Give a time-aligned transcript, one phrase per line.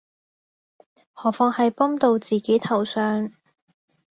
[1.13, 3.31] 何況係揼到自己頭上